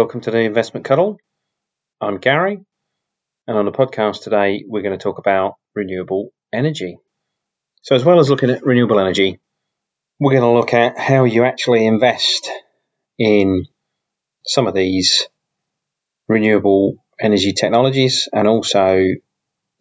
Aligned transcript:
Welcome 0.00 0.22
to 0.22 0.30
the 0.30 0.38
Investment 0.38 0.86
Cuddle. 0.86 1.18
I'm 2.00 2.20
Gary, 2.20 2.58
and 3.46 3.58
on 3.58 3.66
the 3.66 3.70
podcast 3.70 4.22
today, 4.22 4.64
we're 4.66 4.80
going 4.80 4.98
to 4.98 5.02
talk 5.02 5.18
about 5.18 5.56
renewable 5.74 6.30
energy. 6.54 6.96
So, 7.82 7.94
as 7.94 8.02
well 8.02 8.18
as 8.18 8.30
looking 8.30 8.48
at 8.48 8.64
renewable 8.64 8.98
energy, 8.98 9.40
we're 10.18 10.32
going 10.32 10.42
to 10.42 10.58
look 10.58 10.72
at 10.72 10.98
how 10.98 11.24
you 11.24 11.44
actually 11.44 11.86
invest 11.86 12.50
in 13.18 13.66
some 14.46 14.66
of 14.66 14.72
these 14.72 15.28
renewable 16.30 17.04
energy 17.20 17.52
technologies 17.52 18.26
and 18.32 18.48
also 18.48 19.04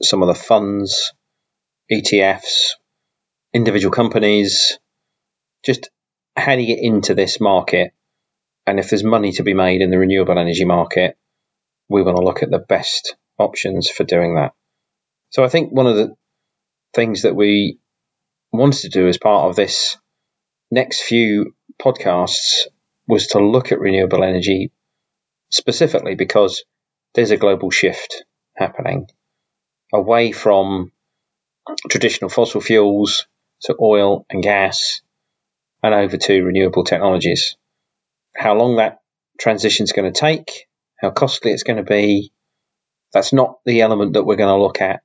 some 0.03 0.21
of 0.21 0.27
the 0.27 0.35
funds, 0.35 1.13
ETFs, 1.89 2.71
individual 3.53 3.93
companies, 3.93 4.79
just 5.63 5.89
how 6.35 6.57
do 6.57 6.61
you 6.61 6.75
get 6.75 6.83
into 6.83 7.15
this 7.15 7.39
market 7.39 7.93
and 8.69 8.79
if 8.79 8.89
there's 8.89 9.03
money 9.03 9.31
to 9.31 9.43
be 9.43 9.55
made 9.55 9.81
in 9.81 9.89
the 9.89 9.97
renewable 9.97 10.37
energy 10.37 10.63
market, 10.63 11.17
we 11.89 12.03
want 12.03 12.17
to 12.17 12.23
look 12.23 12.43
at 12.43 12.51
the 12.51 12.59
best 12.59 13.15
options 13.39 13.89
for 13.89 14.03
doing 14.03 14.35
that. 14.35 14.53
So 15.31 15.43
I 15.43 15.49
think 15.49 15.71
one 15.71 15.87
of 15.87 15.95
the 15.95 16.15
things 16.93 17.23
that 17.23 17.35
we 17.35 17.79
wanted 18.51 18.81
to 18.81 18.89
do 18.89 19.07
as 19.07 19.17
part 19.17 19.49
of 19.49 19.55
this 19.55 19.97
next 20.69 21.01
few 21.01 21.55
podcasts 21.81 22.67
was 23.07 23.27
to 23.27 23.39
look 23.39 23.71
at 23.71 23.79
renewable 23.79 24.23
energy 24.23 24.71
specifically 25.49 26.13
because 26.13 26.63
there's 27.15 27.31
a 27.31 27.37
global 27.37 27.71
shift 27.71 28.23
happening 28.55 29.07
away 29.91 30.31
from 30.31 30.91
traditional 31.89 32.29
fossil 32.29 32.61
fuels 32.61 33.25
to 33.61 33.75
oil 33.81 34.27
and 34.29 34.43
gas 34.43 35.01
and 35.81 35.95
over 35.95 36.17
to 36.17 36.43
renewable 36.43 36.83
technologies 36.83 37.55
how 38.39 38.55
long 38.55 38.77
that 38.77 38.99
transition 39.37 39.83
is 39.83 39.91
going 39.91 40.11
to 40.11 40.17
take, 40.17 40.65
how 40.97 41.11
costly 41.11 41.51
it's 41.51 41.63
going 41.63 41.77
to 41.77 41.83
be. 41.83 42.31
That's 43.11 43.33
not 43.33 43.59
the 43.65 43.81
element 43.81 44.13
that 44.13 44.23
we're 44.23 44.37
going 44.37 44.55
to 44.55 44.63
look 44.63 44.81
at 44.81 45.01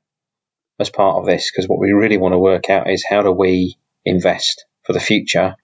as 0.78 0.88
part 0.88 1.16
of 1.16 1.26
this, 1.26 1.50
because 1.50 1.68
what 1.68 1.80
we 1.80 1.90
really 1.90 2.16
want 2.16 2.32
to 2.32 2.38
work 2.38 2.70
out 2.70 2.88
is 2.88 3.04
how 3.08 3.22
do 3.22 3.32
we 3.32 3.76
invest 4.04 4.66
for 4.84 4.92
the 4.92 5.00
future 5.00 5.56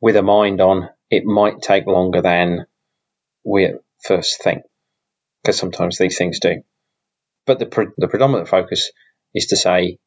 with 0.00 0.14
a 0.16 0.22
mind 0.22 0.60
on 0.60 0.90
it 1.10 1.24
might 1.24 1.62
take 1.62 1.86
longer 1.86 2.20
than 2.20 2.66
we 3.44 3.64
at 3.64 3.76
first 4.04 4.42
think, 4.42 4.62
because 5.42 5.56
sometimes 5.56 5.96
these 5.96 6.18
things 6.18 6.38
do. 6.38 6.62
But 7.46 7.58
the, 7.58 7.66
pre- 7.66 7.86
the 7.96 8.08
predominant 8.08 8.48
focus 8.48 8.92
is 9.34 9.46
to 9.46 9.56
say, 9.56 9.98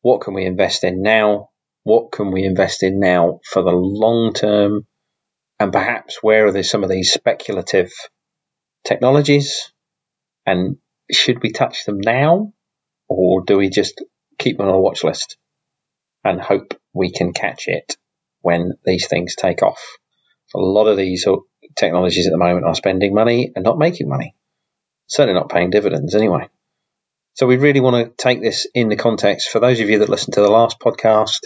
what 0.00 0.22
can 0.22 0.32
we 0.32 0.46
invest 0.46 0.84
in 0.84 1.02
now? 1.02 1.50
What 1.82 2.12
can 2.12 2.32
we 2.32 2.44
invest 2.44 2.82
in 2.82 2.98
now 2.98 3.40
for 3.44 3.62
the 3.62 3.72
long 3.72 4.32
term 4.32 4.86
and 5.60 5.72
perhaps 5.72 6.18
where 6.22 6.46
are 6.46 6.52
there 6.52 6.62
some 6.62 6.84
of 6.84 6.90
these 6.90 7.12
speculative 7.12 7.92
technologies 8.84 9.72
and 10.46 10.76
should 11.10 11.42
we 11.42 11.50
touch 11.50 11.84
them 11.84 11.98
now 12.00 12.52
or 13.08 13.42
do 13.44 13.56
we 13.58 13.68
just 13.68 14.02
keep 14.38 14.58
them 14.58 14.68
on 14.68 14.74
a 14.74 14.78
watch 14.78 15.02
list 15.04 15.36
and 16.24 16.40
hope 16.40 16.74
we 16.92 17.10
can 17.10 17.32
catch 17.32 17.68
it 17.68 17.96
when 18.40 18.74
these 18.84 19.08
things 19.08 19.34
take 19.34 19.62
off? 19.62 19.98
A 20.54 20.58
lot 20.58 20.86
of 20.86 20.96
these 20.96 21.26
technologies 21.76 22.26
at 22.26 22.30
the 22.30 22.38
moment 22.38 22.66
are 22.66 22.74
spending 22.74 23.14
money 23.14 23.52
and 23.54 23.64
not 23.64 23.78
making 23.78 24.08
money. 24.08 24.34
Certainly 25.06 25.40
not 25.40 25.50
paying 25.50 25.70
dividends 25.70 26.14
anyway. 26.14 26.48
So 27.34 27.46
we 27.46 27.56
really 27.56 27.80
want 27.80 28.04
to 28.04 28.22
take 28.22 28.42
this 28.42 28.66
in 28.74 28.88
the 28.88 28.96
context. 28.96 29.50
For 29.50 29.60
those 29.60 29.80
of 29.80 29.88
you 29.88 30.00
that 30.00 30.08
listened 30.08 30.34
to 30.34 30.40
the 30.40 30.50
last 30.50 30.80
podcast, 30.80 31.40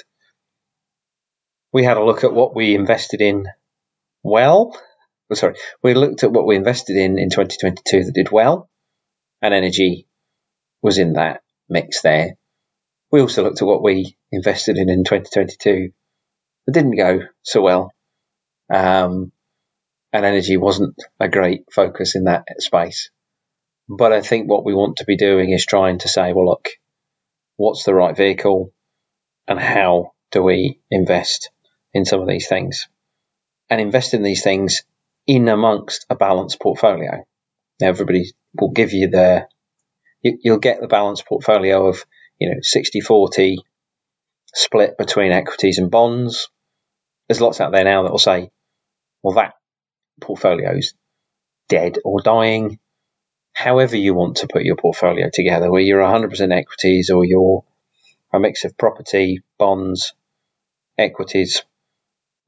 we 1.72 1.84
had 1.84 1.96
a 1.96 2.04
look 2.04 2.24
at 2.24 2.32
what 2.32 2.54
we 2.54 2.74
invested 2.74 3.20
in 3.20 3.46
well. 4.22 4.76
Oh, 5.30 5.34
sorry, 5.34 5.54
we 5.82 5.94
looked 5.94 6.24
at 6.24 6.32
what 6.32 6.46
we 6.46 6.56
invested 6.56 6.96
in 6.96 7.18
in 7.18 7.30
2022 7.30 8.04
that 8.04 8.14
did 8.14 8.30
well, 8.30 8.68
and 9.40 9.54
energy 9.54 10.06
was 10.82 10.98
in 10.98 11.14
that 11.14 11.42
mix 11.68 12.02
there. 12.02 12.36
We 13.10 13.20
also 13.20 13.42
looked 13.42 13.62
at 13.62 13.68
what 13.68 13.82
we 13.82 14.16
invested 14.30 14.76
in 14.76 14.88
in 14.90 15.04
2022 15.04 15.92
that 16.66 16.72
didn't 16.72 16.96
go 16.96 17.20
so 17.42 17.62
well, 17.62 17.92
um, 18.72 19.32
and 20.12 20.24
energy 20.24 20.56
wasn't 20.56 20.96
a 21.18 21.28
great 21.28 21.64
focus 21.72 22.14
in 22.14 22.24
that 22.24 22.44
space. 22.58 23.10
But 23.88 24.12
I 24.12 24.20
think 24.20 24.48
what 24.48 24.64
we 24.64 24.74
want 24.74 24.98
to 24.98 25.04
be 25.04 25.16
doing 25.16 25.50
is 25.50 25.66
trying 25.66 25.98
to 26.00 26.08
say, 26.08 26.32
well, 26.32 26.46
look, 26.46 26.68
what's 27.56 27.84
the 27.84 27.94
right 27.94 28.16
vehicle, 28.16 28.72
and 29.48 29.58
how 29.58 30.12
do 30.30 30.42
we 30.42 30.80
invest 30.90 31.50
in 31.92 32.04
some 32.04 32.20
of 32.20 32.28
these 32.28 32.48
things? 32.48 32.88
And 33.72 33.80
invest 33.80 34.12
in 34.12 34.22
these 34.22 34.42
things 34.42 34.82
in 35.26 35.48
amongst 35.48 36.04
a 36.10 36.14
balanced 36.14 36.60
portfolio. 36.60 37.24
Now, 37.80 37.88
everybody 37.88 38.30
will 38.60 38.70
give 38.70 38.92
you 38.92 39.08
the, 39.08 39.48
you'll 40.20 40.58
get 40.58 40.82
the 40.82 40.88
balanced 40.88 41.24
portfolio 41.24 41.86
of, 41.86 42.04
you 42.38 42.50
know, 42.50 42.58
60 42.60 43.00
40 43.00 43.56
split 44.54 44.98
between 44.98 45.32
equities 45.32 45.78
and 45.78 45.90
bonds. 45.90 46.50
There's 47.26 47.40
lots 47.40 47.62
out 47.62 47.72
there 47.72 47.84
now 47.84 48.02
that 48.02 48.10
will 48.10 48.18
say, 48.18 48.50
well, 49.22 49.36
that 49.36 49.54
portfolio's 50.20 50.92
dead 51.70 51.96
or 52.04 52.20
dying. 52.20 52.78
However, 53.54 53.96
you 53.96 54.12
want 54.12 54.36
to 54.38 54.48
put 54.48 54.64
your 54.64 54.76
portfolio 54.76 55.30
together, 55.32 55.70
where 55.70 55.80
you're 55.80 56.02
100% 56.02 56.54
equities 56.54 57.08
or 57.08 57.24
you're 57.24 57.64
a 58.34 58.38
mix 58.38 58.66
of 58.66 58.76
property, 58.76 59.40
bonds, 59.58 60.12
equities, 60.98 61.62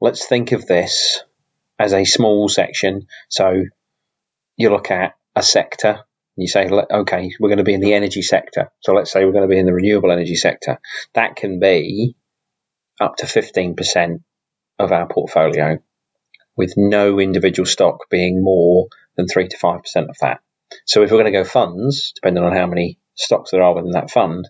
let's 0.05 0.27
think 0.27 0.51
of 0.51 0.67
this 0.67 1.23
as 1.79 1.91
a 1.91 2.05
small 2.05 2.47
section. 2.47 3.07
So 3.27 3.63
you 4.55 4.69
look 4.69 4.91
at 4.91 5.15
a 5.35 5.41
sector, 5.41 5.89
and 5.89 6.43
you 6.43 6.47
say, 6.47 6.69
okay, 6.69 7.31
we're 7.39 7.49
going 7.49 7.57
to 7.57 7.63
be 7.63 7.73
in 7.73 7.81
the 7.81 7.95
energy 7.95 8.21
sector. 8.21 8.71
So 8.81 8.93
let's 8.93 9.11
say 9.11 9.25
we're 9.25 9.31
going 9.31 9.49
to 9.49 9.53
be 9.53 9.57
in 9.57 9.65
the 9.65 9.73
renewable 9.73 10.11
energy 10.11 10.35
sector. 10.35 10.79
That 11.15 11.35
can 11.35 11.59
be 11.59 12.15
up 13.01 13.15
to 13.17 13.25
15% 13.25 14.21
of 14.77 14.91
our 14.91 15.07
portfolio, 15.07 15.79
with 16.55 16.75
no 16.77 17.19
individual 17.19 17.65
stock 17.65 18.07
being 18.11 18.43
more 18.43 18.87
than 19.17 19.25
3 19.27 19.47
to 19.47 19.57
5% 19.57 20.09
of 20.09 20.17
that. 20.21 20.39
So 20.85 21.01
if 21.01 21.09
we're 21.09 21.17
going 21.17 21.33
to 21.33 21.39
go 21.39 21.43
funds, 21.43 22.11
depending 22.13 22.43
on 22.43 22.55
how 22.55 22.67
many 22.67 22.99
stocks 23.15 23.51
there 23.51 23.63
are 23.63 23.73
within 23.73 23.91
that 23.91 24.11
fund, 24.11 24.47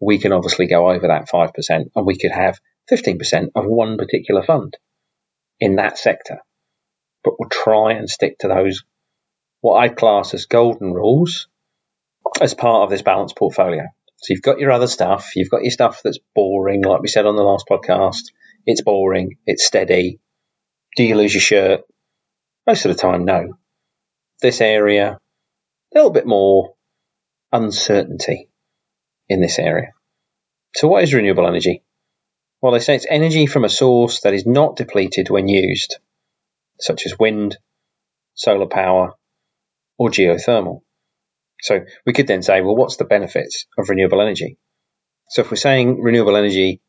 we 0.00 0.18
can 0.18 0.32
obviously 0.32 0.66
go 0.66 0.90
over 0.90 1.08
that 1.08 1.28
5% 1.28 1.52
and 1.68 2.06
we 2.06 2.16
could 2.16 2.32
have 2.32 2.58
15% 2.90 3.50
of 3.54 3.64
one 3.64 3.96
particular 3.96 4.42
fund 4.42 4.76
in 5.58 5.76
that 5.76 5.98
sector. 5.98 6.38
But 7.22 7.34
we'll 7.38 7.50
try 7.50 7.92
and 7.92 8.08
stick 8.08 8.38
to 8.38 8.48
those, 8.48 8.84
what 9.60 9.78
I 9.78 9.88
class 9.88 10.34
as 10.34 10.46
golden 10.46 10.92
rules, 10.92 11.48
as 12.40 12.54
part 12.54 12.84
of 12.84 12.90
this 12.90 13.02
balanced 13.02 13.36
portfolio. 13.36 13.84
So 14.16 14.32
you've 14.34 14.42
got 14.42 14.58
your 14.58 14.72
other 14.72 14.86
stuff, 14.86 15.34
you've 15.36 15.50
got 15.50 15.62
your 15.62 15.70
stuff 15.70 16.00
that's 16.04 16.18
boring, 16.34 16.82
like 16.82 17.00
we 17.00 17.08
said 17.08 17.26
on 17.26 17.36
the 17.36 17.42
last 17.42 17.66
podcast. 17.70 18.32
It's 18.66 18.82
boring, 18.82 19.38
it's 19.46 19.64
steady. 19.64 20.20
Do 20.96 21.04
you 21.04 21.16
lose 21.16 21.34
your 21.34 21.40
shirt? 21.40 21.80
Most 22.66 22.84
of 22.84 22.94
the 22.94 23.00
time, 23.00 23.24
no. 23.24 23.56
This 24.42 24.60
area, 24.60 25.12
a 25.12 25.18
little 25.94 26.10
bit 26.10 26.26
more 26.26 26.74
uncertainty 27.52 28.48
in 29.28 29.40
this 29.40 29.58
area. 29.58 29.92
So, 30.76 30.88
what 30.88 31.02
is 31.02 31.14
renewable 31.14 31.46
energy? 31.46 31.82
Well, 32.62 32.72
they 32.72 32.78
say 32.78 32.94
it's 32.94 33.06
energy 33.08 33.46
from 33.46 33.64
a 33.64 33.70
source 33.70 34.20
that 34.20 34.34
is 34.34 34.46
not 34.46 34.76
depleted 34.76 35.30
when 35.30 35.48
used, 35.48 35.96
such 36.78 37.06
as 37.06 37.18
wind, 37.18 37.56
solar 38.34 38.66
power, 38.66 39.14
or 39.98 40.10
geothermal. 40.10 40.82
So 41.62 41.80
we 42.04 42.12
could 42.12 42.26
then 42.26 42.42
say, 42.42 42.60
well, 42.60 42.76
what's 42.76 42.96
the 42.96 43.04
benefits 43.04 43.66
of 43.78 43.88
renewable 43.88 44.20
energy? 44.20 44.58
So 45.28 45.42
if 45.42 45.50
we're 45.50 45.56
saying 45.56 46.00
renewable 46.00 46.36
energy 46.36 46.80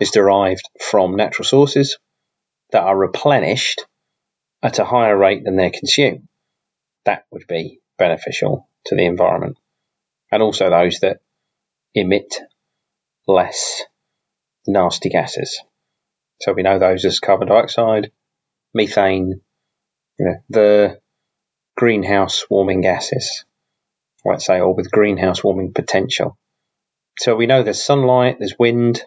is 0.00 0.10
derived 0.10 0.68
from 0.80 1.16
natural 1.16 1.44
sources 1.44 1.98
that 2.70 2.82
are 2.82 2.96
replenished 2.96 3.84
at 4.62 4.78
a 4.78 4.84
higher 4.84 5.16
rate 5.16 5.44
than 5.44 5.56
they're 5.56 5.70
consumed, 5.70 6.28
that 7.04 7.24
would 7.30 7.46
be 7.48 7.80
beneficial 7.98 8.68
to 8.86 8.96
the 8.96 9.06
environment. 9.06 9.56
And 10.32 10.42
also 10.42 10.70
those 10.70 11.00
that 11.00 11.18
emit 11.94 12.34
less 13.26 13.82
nasty 14.66 15.08
gases. 15.08 15.60
So 16.40 16.52
we 16.52 16.62
know 16.62 16.78
those 16.78 17.04
as 17.04 17.20
carbon 17.20 17.48
dioxide, 17.48 18.12
methane, 18.74 19.40
you 20.18 20.26
know, 20.26 20.36
the 20.48 21.00
greenhouse 21.76 22.44
warming 22.50 22.80
gases, 22.80 23.44
let's 24.24 24.46
say, 24.46 24.60
or 24.60 24.74
with 24.74 24.90
greenhouse 24.90 25.42
warming 25.42 25.72
potential. 25.72 26.38
So 27.18 27.36
we 27.36 27.46
know 27.46 27.62
there's 27.62 27.82
sunlight, 27.82 28.36
there's 28.38 28.58
wind. 28.58 29.02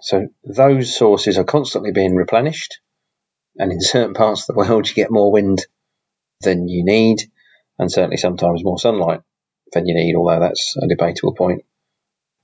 So 0.00 0.28
those 0.44 0.96
sources 0.96 1.38
are 1.38 1.44
constantly 1.44 1.92
being 1.92 2.14
replenished. 2.14 2.80
And 3.56 3.72
in 3.72 3.80
certain 3.80 4.14
parts 4.14 4.42
of 4.42 4.54
the 4.54 4.58
world, 4.58 4.88
you 4.88 4.94
get 4.94 5.10
more 5.10 5.32
wind 5.32 5.66
than 6.42 6.68
you 6.68 6.84
need, 6.84 7.22
and 7.78 7.90
certainly 7.90 8.18
sometimes 8.18 8.62
more 8.62 8.78
sunlight 8.78 9.20
than 9.72 9.86
you 9.86 9.94
need, 9.94 10.14
although 10.14 10.40
that's 10.40 10.76
a 10.76 10.86
debatable 10.86 11.34
point 11.34 11.64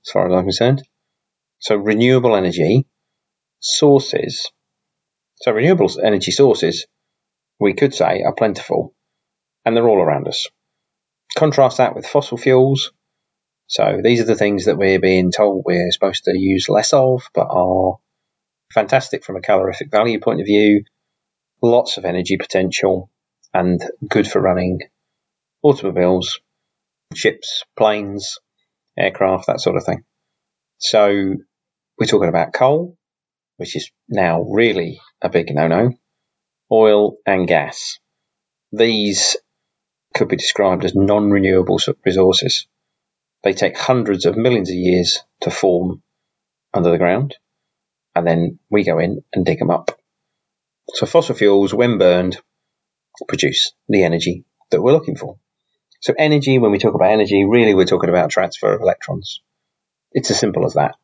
as 0.05 0.11
far 0.11 0.27
as 0.27 0.33
I'm 0.33 0.43
concerned. 0.43 0.83
So 1.63 1.77
renewable 1.77 2.35
energy 2.35 2.85
sources, 3.61 4.51
so 5.35 5.53
renewable 5.53 5.89
energy 6.03 6.31
sources 6.31 6.87
we 7.57 7.73
could 7.73 7.93
say, 7.93 8.21
are 8.21 8.33
plentiful 8.33 8.93
and 9.63 9.73
they're 9.73 9.87
all 9.87 10.01
around 10.01 10.27
us. 10.27 10.49
Contrast 11.37 11.77
that 11.77 11.95
with 11.95 12.05
fossil 12.05 12.37
fuels. 12.37 12.91
So 13.67 14.01
these 14.03 14.19
are 14.19 14.25
the 14.25 14.35
things 14.35 14.65
that 14.65 14.77
we're 14.77 14.99
being 14.99 15.31
told 15.31 15.63
we're 15.65 15.89
supposed 15.91 16.25
to 16.25 16.37
use 16.37 16.67
less 16.67 16.91
of, 16.91 17.29
but 17.33 17.47
are 17.49 17.97
fantastic 18.73 19.23
from 19.23 19.37
a 19.37 19.41
calorific 19.41 19.89
value 19.89 20.19
point 20.19 20.41
of 20.41 20.45
view, 20.45 20.83
lots 21.61 21.95
of 21.95 22.03
energy 22.03 22.35
potential, 22.35 23.09
and 23.53 23.81
good 24.09 24.27
for 24.27 24.41
running 24.41 24.79
automobiles, 25.61 26.41
ships, 27.15 27.63
planes, 27.77 28.37
aircraft, 28.99 29.47
that 29.47 29.61
sort 29.61 29.77
of 29.77 29.85
thing. 29.85 30.03
So 30.77 31.35
we're 32.03 32.07
talking 32.07 32.27
about 32.27 32.51
coal, 32.51 32.97
which 33.55 33.77
is 33.77 33.89
now 34.09 34.41
really 34.41 34.99
a 35.21 35.29
big 35.29 35.55
no 35.55 35.69
no, 35.69 35.93
oil 36.69 37.15
and 37.25 37.47
gas. 37.47 37.97
These 38.73 39.37
could 40.13 40.27
be 40.27 40.35
described 40.35 40.83
as 40.83 40.95
non 40.95 41.31
renewable 41.31 41.79
resources. 42.05 42.67
They 43.43 43.53
take 43.53 43.77
hundreds 43.77 44.25
of 44.25 44.35
millions 44.35 44.69
of 44.69 44.75
years 44.75 45.21
to 45.41 45.49
form 45.49 46.03
under 46.73 46.91
the 46.91 46.97
ground, 46.97 47.37
and 48.13 48.27
then 48.27 48.59
we 48.69 48.83
go 48.83 48.99
in 48.99 49.23
and 49.31 49.45
dig 49.45 49.59
them 49.59 49.69
up. 49.69 49.97
So 50.95 51.05
fossil 51.05 51.35
fuels, 51.35 51.73
when 51.73 51.99
burned, 51.99 52.37
produce 53.29 53.71
the 53.87 54.03
energy 54.03 54.43
that 54.71 54.81
we're 54.81 54.91
looking 54.91 55.15
for. 55.15 55.37
So 56.01 56.13
energy, 56.19 56.59
when 56.59 56.71
we 56.71 56.79
talk 56.79 56.95
about 56.95 57.13
energy, 57.13 57.45
really 57.45 57.73
we're 57.73 57.85
talking 57.85 58.09
about 58.09 58.29
transfer 58.29 58.73
of 58.73 58.81
electrons. 58.81 59.39
It's 60.11 60.31
as 60.31 60.39
simple 60.39 60.65
as 60.65 60.73
that. 60.73 60.95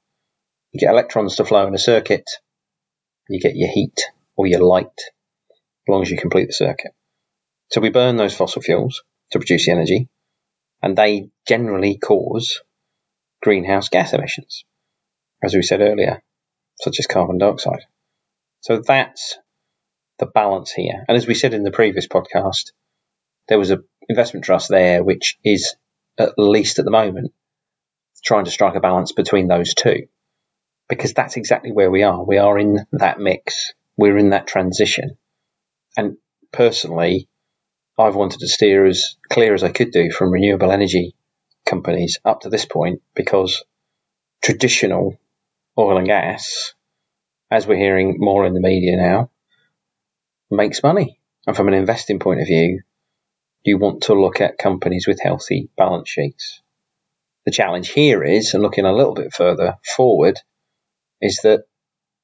You 0.71 0.79
get 0.79 0.91
electrons 0.91 1.35
to 1.37 1.45
flow 1.45 1.67
in 1.67 1.73
a 1.73 1.79
circuit, 1.79 2.29
you 3.27 3.39
get 3.39 3.55
your 3.55 3.69
heat 3.69 4.09
or 4.35 4.47
your 4.47 4.61
light, 4.61 4.85
as 4.87 5.87
long 5.87 6.01
as 6.01 6.11
you 6.11 6.17
complete 6.17 6.47
the 6.47 6.53
circuit. 6.53 6.91
So 7.71 7.81
we 7.81 7.89
burn 7.89 8.17
those 8.17 8.35
fossil 8.35 8.61
fuels 8.61 9.03
to 9.31 9.39
produce 9.39 9.65
the 9.65 9.71
energy, 9.71 10.09
and 10.81 10.95
they 10.95 11.29
generally 11.47 11.97
cause 11.97 12.61
greenhouse 13.41 13.89
gas 13.89 14.13
emissions, 14.13 14.63
as 15.43 15.55
we 15.55 15.61
said 15.61 15.81
earlier, 15.81 16.21
such 16.79 16.99
as 16.99 17.07
carbon 17.07 17.37
dioxide. 17.37 17.85
So 18.61 18.81
that's 18.85 19.37
the 20.19 20.25
balance 20.25 20.71
here. 20.71 21.05
And 21.07 21.17
as 21.17 21.25
we 21.25 21.33
said 21.33 21.53
in 21.53 21.63
the 21.63 21.71
previous 21.71 22.07
podcast, 22.07 22.71
there 23.47 23.59
was 23.59 23.71
an 23.71 23.83
investment 24.07 24.45
trust 24.45 24.69
there 24.69 25.03
which 25.03 25.37
is, 25.43 25.75
at 26.17 26.37
least 26.37 26.77
at 26.77 26.85
the 26.85 26.91
moment, 26.91 27.33
trying 28.23 28.45
to 28.45 28.51
strike 28.51 28.75
a 28.75 28.79
balance 28.79 29.13
between 29.13 29.47
those 29.47 29.73
two. 29.73 30.07
Because 30.89 31.13
that's 31.13 31.37
exactly 31.37 31.71
where 31.71 31.91
we 31.91 32.03
are. 32.03 32.23
We 32.23 32.37
are 32.37 32.57
in 32.57 32.85
that 32.93 33.19
mix. 33.19 33.73
We're 33.95 34.17
in 34.17 34.31
that 34.31 34.47
transition. 34.47 35.17
And 35.95 36.17
personally, 36.51 37.29
I've 37.97 38.15
wanted 38.15 38.39
to 38.39 38.47
steer 38.47 38.85
as 38.85 39.17
clear 39.29 39.53
as 39.53 39.63
I 39.63 39.71
could 39.71 39.91
do 39.91 40.09
from 40.11 40.31
renewable 40.31 40.71
energy 40.71 41.15
companies 41.65 42.19
up 42.25 42.41
to 42.41 42.49
this 42.49 42.65
point 42.65 43.01
because 43.13 43.63
traditional 44.41 45.17
oil 45.77 45.97
and 45.97 46.07
gas, 46.07 46.73
as 47.51 47.67
we're 47.67 47.77
hearing 47.77 48.15
more 48.17 48.45
in 48.45 48.53
the 48.53 48.61
media 48.61 48.97
now, 48.97 49.29
makes 50.49 50.81
money. 50.81 51.19
And 51.45 51.55
from 51.55 51.67
an 51.67 51.73
investing 51.73 52.19
point 52.19 52.41
of 52.41 52.47
view, 52.47 52.81
you 53.63 53.77
want 53.77 54.03
to 54.03 54.13
look 54.13 54.41
at 54.41 54.57
companies 54.57 55.05
with 55.07 55.21
healthy 55.21 55.69
balance 55.77 56.09
sheets. 56.09 56.61
The 57.45 57.51
challenge 57.51 57.89
here 57.89 58.23
is, 58.23 58.53
and 58.53 58.63
looking 58.63 58.85
a 58.85 58.93
little 58.93 59.13
bit 59.13 59.33
further 59.33 59.77
forward, 59.95 60.39
is 61.21 61.39
that 61.43 61.63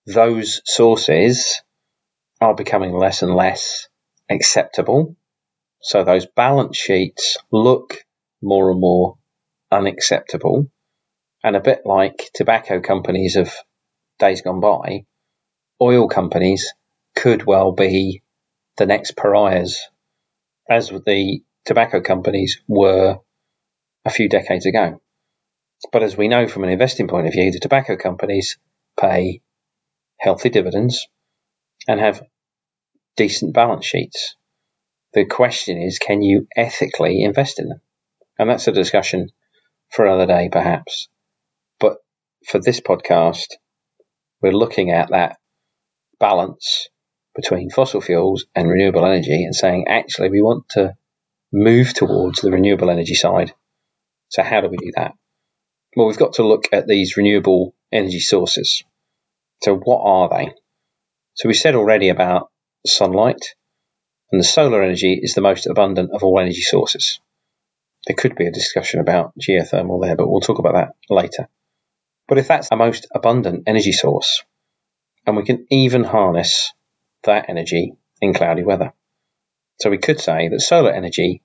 those 0.05 0.61
sources 0.65 1.61
are 2.41 2.55
becoming 2.55 2.93
less 2.93 3.21
and 3.21 3.33
less 3.33 3.87
acceptable 4.29 5.15
so 5.81 6.03
those 6.03 6.25
balance 6.25 6.77
sheets 6.77 7.37
look 7.51 8.03
more 8.41 8.71
and 8.71 8.79
more 8.79 9.17
unacceptable 9.71 10.67
and 11.43 11.55
a 11.55 11.59
bit 11.59 11.81
like 11.85 12.31
tobacco 12.33 12.81
companies 12.81 13.35
of 13.35 13.53
days 14.17 14.41
gone 14.41 14.59
by, 14.59 15.05
oil 15.79 16.07
companies 16.07 16.73
could 17.15 17.45
well 17.45 17.71
be 17.71 18.23
the 18.77 18.87
next 18.87 19.15
pariahs, 19.15 19.79
as 20.67 20.89
the 20.89 21.43
tobacco 21.65 22.01
companies 22.01 22.61
were 22.67 23.19
a 24.03 24.09
few 24.09 24.27
decades 24.27 24.65
ago. 24.65 24.99
But 25.91 26.01
as 26.01 26.17
we 26.17 26.27
know 26.27 26.47
from 26.47 26.63
an 26.63 26.71
investing 26.71 27.07
point 27.07 27.27
of 27.27 27.33
view, 27.33 27.51
the 27.51 27.59
tobacco 27.59 27.95
companies 27.95 28.57
pay 28.99 29.41
healthy 30.19 30.49
dividends 30.49 31.07
and 31.87 31.99
have 31.99 32.23
decent 33.15 33.53
balance 33.53 33.85
sheets. 33.85 34.35
The 35.13 35.25
question 35.25 35.81
is, 35.81 35.99
can 35.99 36.21
you 36.21 36.47
ethically 36.55 37.23
invest 37.23 37.59
in 37.59 37.69
them? 37.69 37.81
And 38.37 38.49
that's 38.49 38.67
a 38.67 38.71
discussion 38.71 39.29
for 39.89 40.05
another 40.05 40.25
day, 40.25 40.49
perhaps. 40.51 41.07
But 41.79 41.97
for 42.45 42.59
this 42.59 42.81
podcast, 42.81 43.47
we're 44.41 44.51
looking 44.51 44.91
at 44.91 45.09
that 45.11 45.37
balance 46.19 46.89
between 47.35 47.69
fossil 47.69 48.01
fuels 48.01 48.45
and 48.55 48.69
renewable 48.69 49.05
energy 49.05 49.43
and 49.43 49.55
saying, 49.55 49.85
actually, 49.87 50.29
we 50.29 50.41
want 50.41 50.69
to 50.69 50.95
move 51.51 51.93
towards 51.93 52.41
the 52.41 52.51
renewable 52.51 52.89
energy 52.89 53.15
side. 53.15 53.53
So, 54.29 54.43
how 54.43 54.61
do 54.61 54.69
we 54.69 54.77
do 54.77 54.91
that? 54.95 55.13
Well, 55.95 56.07
we've 56.07 56.17
got 56.17 56.33
to 56.33 56.47
look 56.47 56.65
at 56.73 56.87
these 56.87 57.15
renewable 57.15 57.74
energy 57.91 58.19
sources. 58.19 58.83
So, 59.63 59.75
what 59.75 60.01
are 60.03 60.29
they? 60.29 60.53
So, 61.35 61.47
we 61.47 61.53
said 61.53 61.75
already 61.75 62.09
about 62.09 62.49
sunlight 62.85 63.55
and 64.31 64.39
the 64.39 64.45
solar 64.45 64.83
energy 64.83 65.19
is 65.21 65.33
the 65.33 65.41
most 65.41 65.67
abundant 65.67 66.11
of 66.13 66.23
all 66.23 66.39
energy 66.39 66.61
sources. 66.61 67.19
There 68.07 68.15
could 68.15 68.35
be 68.35 68.47
a 68.47 68.51
discussion 68.51 68.99
about 68.99 69.33
geothermal 69.39 70.01
there, 70.01 70.15
but 70.15 70.29
we'll 70.29 70.41
talk 70.41 70.59
about 70.59 70.73
that 70.73 70.95
later. 71.09 71.47
But 72.27 72.37
if 72.37 72.47
that's 72.47 72.69
the 72.69 72.75
most 72.75 73.07
abundant 73.13 73.63
energy 73.67 73.91
source, 73.91 74.43
and 75.25 75.35
we 75.35 75.43
can 75.43 75.65
even 75.69 76.03
harness 76.03 76.73
that 77.23 77.49
energy 77.49 77.93
in 78.21 78.33
cloudy 78.33 78.63
weather. 78.63 78.93
So 79.79 79.89
we 79.89 79.97
could 79.97 80.19
say 80.19 80.49
that 80.49 80.61
solar 80.61 80.91
energy 80.91 81.41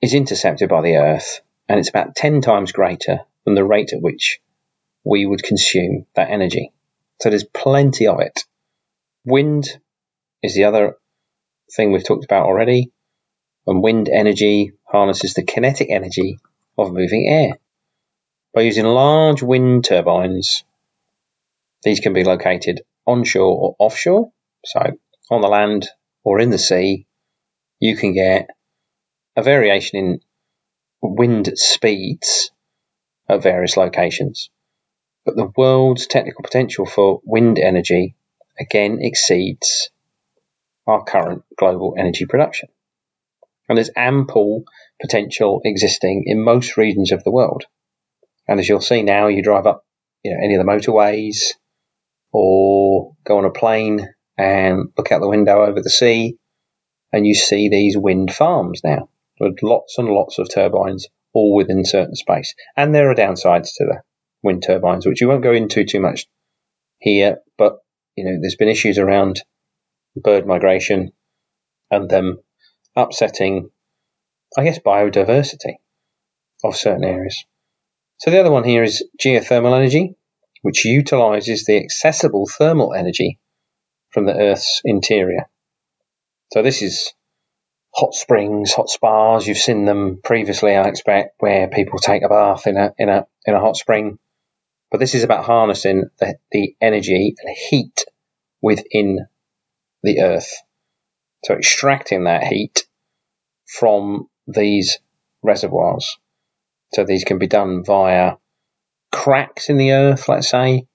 is 0.00 0.14
intercepted 0.14 0.68
by 0.68 0.82
the 0.82 0.96
Earth 0.96 1.40
and 1.68 1.78
it's 1.78 1.88
about 1.88 2.14
10 2.14 2.40
times 2.40 2.72
greater 2.72 3.20
than 3.44 3.54
the 3.54 3.64
rate 3.64 3.92
at 3.92 4.02
which 4.02 4.40
we 5.04 5.26
would 5.26 5.42
consume 5.42 6.06
that 6.14 6.30
energy. 6.30 6.72
So 7.20 7.30
there's 7.30 7.44
plenty 7.44 8.06
of 8.06 8.20
it. 8.20 8.44
Wind 9.24 9.68
is 10.42 10.54
the 10.54 10.64
other 10.64 10.96
thing 11.74 11.92
we've 11.92 12.06
talked 12.06 12.24
about 12.24 12.46
already. 12.46 12.92
And 13.66 13.82
wind 13.82 14.08
energy 14.08 14.72
harnesses 14.84 15.34
the 15.34 15.42
kinetic 15.42 15.90
energy 15.90 16.38
of 16.78 16.92
moving 16.92 17.28
air. 17.28 17.58
By 18.54 18.62
using 18.62 18.84
large 18.84 19.42
wind 19.42 19.84
turbines, 19.84 20.64
these 21.82 22.00
can 22.00 22.12
be 22.12 22.24
located 22.24 22.82
onshore 23.06 23.58
or 23.58 23.76
offshore. 23.78 24.32
So 24.64 24.80
on 25.30 25.40
the 25.40 25.48
land 25.48 25.88
or 26.24 26.40
in 26.40 26.50
the 26.50 26.58
sea, 26.58 27.06
you 27.78 27.96
can 27.96 28.12
get 28.12 28.50
a 29.36 29.42
variation 29.42 29.98
in 29.98 30.20
wind 31.02 31.52
speeds 31.54 32.50
at 33.28 33.42
various 33.42 33.76
locations. 33.76 34.50
But 35.30 35.36
the 35.36 35.52
world's 35.56 36.08
technical 36.08 36.42
potential 36.42 36.86
for 36.86 37.20
wind 37.22 37.60
energy 37.60 38.16
again 38.58 38.98
exceeds 39.00 39.90
our 40.88 41.04
current 41.04 41.44
global 41.56 41.94
energy 41.96 42.26
production. 42.26 42.68
And 43.68 43.78
there's 43.78 43.92
ample 43.94 44.64
potential 45.00 45.60
existing 45.64 46.24
in 46.26 46.42
most 46.42 46.76
regions 46.76 47.12
of 47.12 47.22
the 47.22 47.30
world. 47.30 47.62
And 48.48 48.58
as 48.58 48.68
you'll 48.68 48.80
see 48.80 49.04
now, 49.04 49.28
you 49.28 49.40
drive 49.40 49.68
up 49.68 49.86
you 50.24 50.32
know, 50.32 50.38
any 50.42 50.56
of 50.56 50.66
the 50.66 50.68
motorways 50.68 51.52
or 52.32 53.12
go 53.22 53.38
on 53.38 53.44
a 53.44 53.52
plane 53.52 54.12
and 54.36 54.88
look 54.98 55.12
out 55.12 55.20
the 55.20 55.28
window 55.28 55.62
over 55.62 55.80
the 55.80 55.90
sea 55.90 56.38
and 57.12 57.24
you 57.24 57.36
see 57.36 57.68
these 57.68 57.96
wind 57.96 58.34
farms 58.34 58.82
now 58.82 59.08
with 59.38 59.62
lots 59.62 59.96
and 59.96 60.08
lots 60.08 60.40
of 60.40 60.52
turbines 60.52 61.06
all 61.32 61.54
within 61.54 61.84
certain 61.84 62.16
space. 62.16 62.56
And 62.76 62.92
there 62.92 63.08
are 63.12 63.14
downsides 63.14 63.76
to 63.76 63.84
the 63.84 64.02
wind 64.42 64.62
turbines, 64.66 65.06
which 65.06 65.20
we 65.20 65.26
won't 65.26 65.42
go 65.42 65.52
into 65.52 65.84
too 65.84 66.00
much 66.00 66.26
here, 66.98 67.38
but 67.58 67.78
you 68.16 68.24
know, 68.24 68.38
there's 68.40 68.56
been 68.56 68.68
issues 68.68 68.98
around 68.98 69.40
bird 70.16 70.46
migration 70.46 71.12
and 71.90 72.08
them 72.08 72.38
upsetting, 72.96 73.70
I 74.56 74.64
guess, 74.64 74.78
biodiversity 74.78 75.76
of 76.64 76.76
certain 76.76 77.04
areas. 77.04 77.44
So 78.18 78.30
the 78.30 78.40
other 78.40 78.50
one 78.50 78.64
here 78.64 78.82
is 78.82 79.04
geothermal 79.18 79.76
energy, 79.76 80.16
which 80.62 80.84
utilizes 80.84 81.64
the 81.64 81.78
accessible 81.78 82.46
thermal 82.46 82.92
energy 82.92 83.38
from 84.10 84.26
the 84.26 84.36
Earth's 84.36 84.82
interior. 84.84 85.48
So 86.52 86.62
this 86.62 86.82
is 86.82 87.12
hot 87.94 88.14
springs, 88.14 88.72
hot 88.72 88.90
spas. 88.90 89.46
You've 89.46 89.56
seen 89.56 89.84
them 89.84 90.20
previously, 90.22 90.74
I 90.74 90.88
expect, 90.88 91.36
where 91.38 91.68
people 91.68 91.98
take 91.98 92.22
a 92.22 92.28
bath 92.28 92.66
in 92.66 92.76
a 92.76 92.92
in 92.98 93.08
a 93.08 93.26
in 93.46 93.54
a 93.54 93.60
hot 93.60 93.76
spring. 93.76 94.18
But 94.90 94.98
this 94.98 95.14
is 95.14 95.24
about 95.24 95.44
harnessing 95.44 96.04
the, 96.18 96.36
the 96.50 96.74
energy 96.80 97.34
and 97.38 97.56
heat 97.70 98.04
within 98.60 99.26
the 100.02 100.20
earth. 100.20 100.52
So 101.44 101.54
extracting 101.54 102.24
that 102.24 102.44
heat 102.44 102.86
from 103.66 104.28
these 104.46 104.98
reservoirs. 105.42 106.18
So 106.92 107.04
these 107.04 107.24
can 107.24 107.38
be 107.38 107.46
done 107.46 107.84
via 107.84 108.32
cracks 109.12 109.68
in 109.68 109.76
the 109.76 109.92
earth, 109.92 110.28
let's 110.28 110.50
say, 110.50 110.86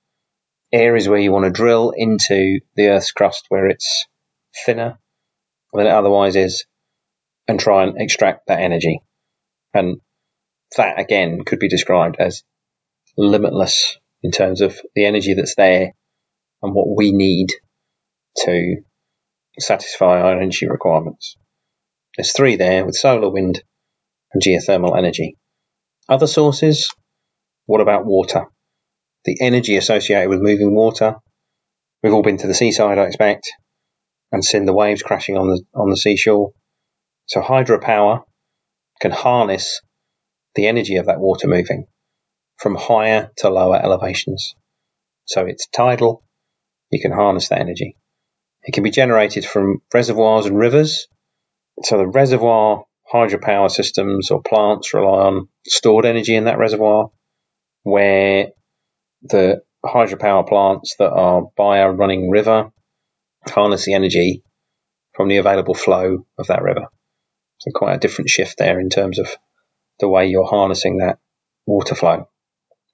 areas 0.71 1.07
where 1.07 1.19
you 1.19 1.31
want 1.31 1.45
to 1.45 1.51
drill 1.51 1.93
into 1.95 2.59
the 2.75 2.89
earth's 2.89 3.11
crust 3.11 3.45
where 3.49 3.67
it's 3.67 4.05
thinner 4.65 4.99
than 5.73 5.87
it 5.87 5.91
otherwise 5.91 6.35
is, 6.35 6.65
and 7.47 7.59
try 7.59 7.83
and 7.83 8.01
extract 8.01 8.47
that 8.47 8.59
energy. 8.59 9.01
And 9.73 10.01
that 10.77 10.99
again 10.99 11.43
could 11.45 11.59
be 11.59 11.69
described 11.69 12.17
as 12.19 12.43
limitless 13.17 13.97
in 14.23 14.31
terms 14.31 14.61
of 14.61 14.79
the 14.95 15.05
energy 15.05 15.33
that's 15.33 15.55
there 15.55 15.93
and 16.61 16.73
what 16.73 16.87
we 16.95 17.11
need 17.11 17.47
to 18.37 18.77
satisfy 19.59 20.21
our 20.21 20.41
energy 20.41 20.67
requirements. 20.67 21.37
There's 22.17 22.35
three 22.35 22.55
there 22.55 22.85
with 22.85 22.95
solar, 22.95 23.29
wind, 23.29 23.61
and 24.33 24.41
geothermal 24.41 24.97
energy. 24.97 25.37
Other 26.09 26.27
sources, 26.27 26.93
what 27.65 27.81
about 27.81 28.05
water? 28.05 28.45
The 29.25 29.37
energy 29.41 29.77
associated 29.77 30.29
with 30.29 30.41
moving 30.41 30.75
water. 30.75 31.15
We've 32.03 32.13
all 32.13 32.23
been 32.23 32.37
to 32.37 32.47
the 32.47 32.53
seaside, 32.53 32.99
I 32.99 33.05
expect, 33.05 33.51
and 34.31 34.43
seen 34.43 34.65
the 34.65 34.73
waves 34.73 35.01
crashing 35.01 35.37
on 35.37 35.47
the 35.47 35.63
on 35.73 35.89
the 35.89 35.97
seashore. 35.97 36.51
So 37.25 37.41
hydropower 37.41 38.23
can 39.01 39.11
harness 39.11 39.81
the 40.53 40.67
energy 40.67 40.97
of 40.97 41.07
that 41.07 41.19
water 41.19 41.47
moving 41.47 41.87
from 42.57 42.75
higher 42.75 43.31
to 43.37 43.49
lower 43.49 43.81
elevations. 43.81 44.55
So 45.25 45.45
it's 45.45 45.67
tidal, 45.67 46.23
you 46.91 47.01
can 47.01 47.11
harness 47.11 47.49
that 47.49 47.59
energy. 47.59 47.97
It 48.63 48.73
can 48.73 48.83
be 48.83 48.91
generated 48.91 49.45
from 49.45 49.81
reservoirs 49.93 50.45
and 50.45 50.57
rivers. 50.57 51.07
So 51.83 51.97
the 51.97 52.07
reservoir 52.07 52.85
hydropower 53.11 53.69
systems 53.69 54.31
or 54.31 54.41
plants 54.41 54.93
rely 54.93 55.25
on 55.27 55.49
stored 55.67 56.05
energy 56.05 56.35
in 56.35 56.45
that 56.45 56.57
reservoir, 56.57 57.11
where 57.83 58.47
the 59.21 59.61
hydropower 59.85 60.47
plants 60.47 60.95
that 60.97 61.11
are 61.11 61.43
by 61.55 61.79
a 61.79 61.91
running 61.91 62.29
river 62.29 62.71
harness 63.47 63.85
the 63.85 63.93
energy 63.93 64.43
from 65.13 65.27
the 65.27 65.37
available 65.37 65.75
flow 65.75 66.25
of 66.37 66.47
that 66.47 66.63
river. 66.63 66.87
So 67.59 67.71
quite 67.73 67.95
a 67.95 67.99
different 67.99 68.29
shift 68.29 68.57
there 68.57 68.79
in 68.79 68.89
terms 68.89 69.19
of 69.19 69.27
the 69.99 70.09
way 70.09 70.27
you're 70.27 70.47
harnessing 70.47 70.97
that 70.97 71.19
water 71.65 71.95
flow. 71.95 72.27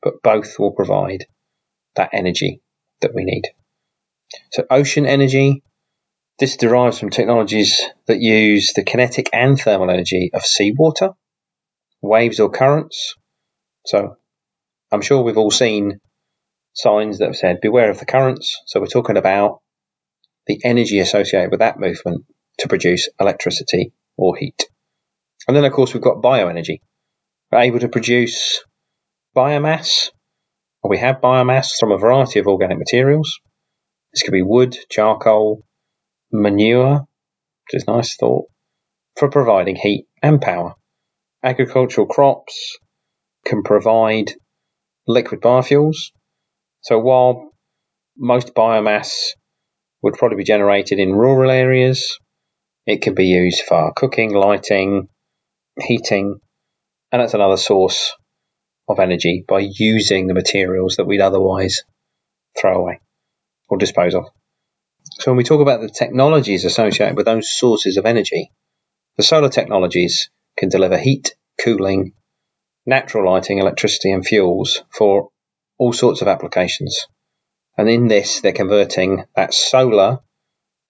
But 0.02 0.22
both 0.24 0.58
will 0.58 0.72
provide 0.72 1.26
that 1.96 2.10
energy 2.14 2.62
that 3.02 3.14
we 3.14 3.24
need. 3.24 3.44
So 4.52 4.66
ocean 4.70 5.06
energy, 5.06 5.64
this 6.40 6.58
derives 6.58 7.00
from 7.00 7.10
technologies 7.10 7.82
that 8.08 8.20
use 8.20 8.74
the 8.74 8.84
kinetic 8.84 9.30
and 9.34 9.60
thermal 9.60 9.92
energy 9.92 10.32
of 10.34 10.44
seawater, 10.44 11.12
waves 12.02 12.40
or 12.40 12.50
currents. 12.50 13.16
So 13.86 14.18
I'm 14.92 15.02
sure 15.02 15.22
we've 15.22 15.38
all 15.38 15.52
seen 15.52 16.00
signs 16.74 17.20
that 17.20 17.26
have 17.26 17.36
said 17.36 17.62
beware 17.62 17.92
of 17.92 18.00
the 18.00 18.06
currents. 18.06 18.60
So 18.66 18.80
we're 18.80 18.88
talking 18.88 19.18
about 19.18 19.62
the 20.48 20.60
energy 20.64 21.00
associated 21.00 21.52
with 21.52 21.60
that 21.60 21.80
movement 21.80 22.26
to 22.60 22.68
produce 22.68 23.10
electricity 23.20 23.94
or 24.18 24.36
heat. 24.36 24.68
And 25.48 25.56
then 25.56 25.66
of 25.66 25.74
course 25.74 25.94
we've 25.94 26.04
got 26.04 26.22
bioenergy. 26.22 26.82
We're 27.52 27.60
able 27.60 27.80
to 27.80 27.90
produce 27.90 28.64
biomass, 29.36 30.10
we 30.84 30.98
have 30.98 31.22
biomass 31.22 31.78
from 31.80 31.92
a 31.92 31.98
variety 31.98 32.40
of 32.40 32.48
organic 32.48 32.78
materials. 32.78 33.40
This 34.14 34.24
could 34.24 34.34
be 34.34 34.42
wood, 34.42 34.76
charcoal, 34.90 35.64
manure, 36.32 37.00
which 37.00 37.82
is 37.82 37.88
nice 37.88 38.16
thought, 38.16 38.48
for 39.16 39.30
providing 39.30 39.76
heat 39.76 40.08
and 40.22 40.42
power. 40.42 40.76
Agricultural 41.44 42.08
crops 42.08 42.78
can 43.46 43.64
provide 43.64 44.34
liquid 45.08 45.40
biofuels. 45.40 46.12
So 46.82 47.00
while 47.00 47.52
most 48.18 48.54
biomass 48.54 49.12
would 50.02 50.16
probably 50.16 50.38
be 50.38 50.44
generated 50.44 51.00
in 51.00 51.14
rural 51.14 51.50
areas, 51.50 52.18
it 52.86 53.02
can 53.02 53.16
be 53.16 53.28
used 53.28 53.62
for 53.62 53.94
cooking, 53.96 54.34
lighting, 54.34 55.08
heating, 55.80 56.40
and 57.12 57.22
that's 57.22 57.34
another 57.34 57.58
source 57.58 58.14
of 58.88 59.00
energy 59.00 59.44
by 59.48 59.60
using 59.60 60.28
the 60.28 60.34
materials 60.34 60.98
that 60.98 61.06
we'd 61.06 61.22
otherwise 61.22 61.84
throw 62.60 62.82
away 62.82 63.00
or 63.70 63.78
dispose 63.78 64.16
of. 64.16 64.26
So 65.20 65.32
when 65.32 65.38
we 65.38 65.44
talk 65.44 65.62
about 65.62 65.82
the 65.82 65.90
technologies 65.90 66.66
associated 66.66 67.16
with 67.16 67.26
those 67.26 67.52
sources 67.52 67.98
of 67.98 68.06
energy, 68.06 68.52
the 69.18 69.24
solar 69.24 69.50
technologies 69.50 70.30
can 70.58 70.70
deliver 70.70 70.98
heat, 70.98 71.36
cooling, 71.64 72.14
natural 72.86 73.32
lighting, 73.32 73.60
electricity 73.60 74.12
and 74.12 74.26
fuels 74.26 74.84
for 74.90 75.30
all 75.78 75.94
sorts 75.94 76.22
of 76.22 76.28
applications. 76.28 77.08
And 77.78 77.90
in 77.90 78.08
this, 78.08 78.42
they're 78.42 78.52
converting 78.52 79.26
that 79.36 79.54
solar 79.54 80.20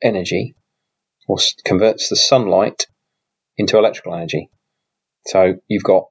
energy 0.02 0.56
or 1.28 1.38
converts 1.64 2.10
the 2.10 2.16
sunlight 2.16 2.88
into 3.58 3.78
electrical 3.78 4.16
energy. 4.16 4.50
So 5.28 5.56
you've 5.68 5.84
got 5.84 6.06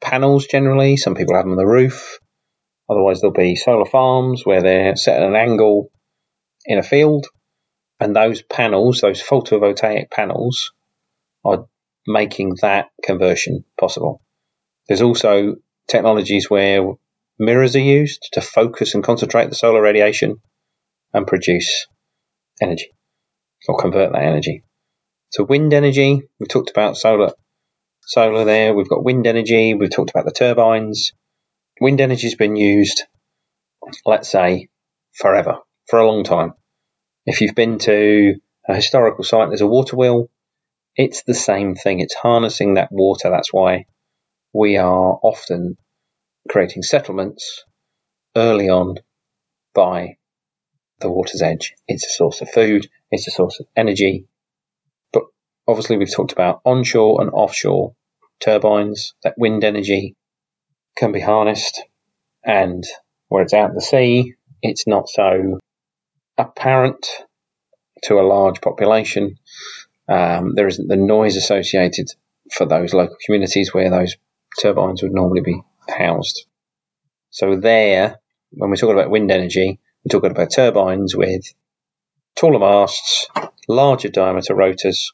panels 0.00 0.46
generally. 0.46 0.96
Some 0.96 1.14
people 1.14 1.34
have 1.34 1.44
them 1.44 1.52
on 1.52 1.58
the 1.58 1.66
roof. 1.66 2.18
Otherwise, 2.88 3.20
there'll 3.20 3.34
be 3.34 3.56
solar 3.56 3.84
farms 3.84 4.44
where 4.44 4.62
they're 4.62 4.96
set 4.96 5.22
at 5.22 5.28
an 5.28 5.36
angle 5.36 5.90
in 6.64 6.78
a 6.78 6.82
field, 6.82 7.26
and 8.00 8.14
those 8.14 8.42
panels, 8.42 9.00
those 9.00 9.22
photovoltaic 9.22 10.10
panels, 10.10 10.72
are 11.44 11.66
making 12.06 12.56
that 12.62 12.88
conversion 13.02 13.64
possible. 13.78 14.22
There's 14.86 15.02
also 15.02 15.56
technologies 15.86 16.48
where 16.48 16.94
mirrors 17.38 17.76
are 17.76 17.80
used 17.80 18.28
to 18.32 18.40
focus 18.40 18.94
and 18.94 19.04
concentrate 19.04 19.48
the 19.48 19.54
solar 19.54 19.82
radiation 19.82 20.40
and 21.12 21.26
produce 21.26 21.86
energy 22.60 22.92
or 23.68 23.76
convert 23.76 24.12
that 24.12 24.22
energy. 24.22 24.64
So 25.30 25.44
wind 25.44 25.74
energy, 25.74 26.22
we 26.40 26.46
talked 26.46 26.70
about 26.70 26.96
solar 26.96 27.32
solar 28.08 28.44
there. 28.44 28.74
We've 28.74 28.88
got 28.88 29.04
wind 29.04 29.26
energy. 29.26 29.74
We've 29.74 29.90
talked 29.90 30.10
about 30.10 30.24
the 30.24 30.32
turbines. 30.32 31.12
Wind 31.80 32.00
energy 32.00 32.26
has 32.26 32.34
been 32.34 32.56
used, 32.56 33.02
let's 34.04 34.30
say, 34.30 34.68
forever, 35.12 35.58
for 35.86 35.98
a 35.98 36.06
long 36.06 36.24
time. 36.24 36.54
If 37.26 37.40
you've 37.40 37.54
been 37.54 37.78
to 37.80 38.36
a 38.66 38.74
historical 38.74 39.24
site, 39.24 39.48
there's 39.48 39.60
a 39.60 39.66
water 39.66 39.94
wheel. 39.94 40.30
It's 40.96 41.22
the 41.22 41.34
same 41.34 41.74
thing. 41.74 42.00
It's 42.00 42.14
harnessing 42.14 42.74
that 42.74 42.90
water. 42.90 43.30
That's 43.30 43.52
why 43.52 43.84
we 44.52 44.78
are 44.78 45.18
often 45.22 45.76
creating 46.48 46.82
settlements 46.82 47.64
early 48.34 48.70
on 48.70 48.96
by 49.74 50.16
the 51.00 51.10
water's 51.10 51.42
edge. 51.42 51.74
It's 51.86 52.06
a 52.06 52.10
source 52.10 52.40
of 52.40 52.50
food. 52.50 52.88
It's 53.10 53.28
a 53.28 53.32
source 53.32 53.60
of 53.60 53.66
energy. 53.76 54.26
Obviously, 55.68 55.98
we've 55.98 56.12
talked 56.12 56.32
about 56.32 56.62
onshore 56.64 57.20
and 57.20 57.30
offshore 57.30 57.94
turbines, 58.40 59.12
that 59.22 59.34
wind 59.36 59.64
energy 59.64 60.16
can 60.96 61.12
be 61.12 61.20
harnessed. 61.20 61.84
And 62.42 62.82
where 63.28 63.42
it's 63.42 63.52
out 63.52 63.70
at 63.70 63.74
the 63.74 63.82
sea, 63.82 64.34
it's 64.62 64.86
not 64.86 65.10
so 65.10 65.58
apparent 66.38 67.06
to 68.04 68.18
a 68.18 68.26
large 68.26 68.62
population. 68.62 69.38
Um, 70.08 70.54
there 70.54 70.68
isn't 70.68 70.88
the 70.88 70.96
noise 70.96 71.36
associated 71.36 72.06
for 72.50 72.64
those 72.64 72.94
local 72.94 73.16
communities 73.26 73.74
where 73.74 73.90
those 73.90 74.16
turbines 74.58 75.02
would 75.02 75.12
normally 75.12 75.42
be 75.42 75.60
housed. 75.86 76.46
So 77.28 77.56
there, 77.56 78.16
when 78.52 78.70
we're 78.70 78.76
talking 78.76 78.98
about 78.98 79.10
wind 79.10 79.30
energy, 79.30 79.78
we're 80.02 80.18
talking 80.18 80.30
about 80.30 80.50
turbines 80.50 81.14
with 81.14 81.42
taller 82.36 82.58
masts, 82.58 83.28
larger 83.68 84.08
diameter 84.08 84.54
rotors 84.54 85.12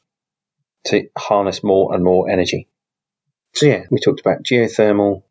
to 0.85 1.07
harness 1.17 1.63
more 1.63 1.93
and 1.93 2.03
more 2.03 2.29
energy. 2.29 2.67
So 3.53 3.65
yeah, 3.67 3.83
we 3.89 3.99
talked 3.99 4.19
about 4.19 4.43
geothermal 4.43 5.23